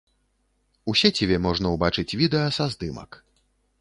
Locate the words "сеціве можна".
1.01-1.73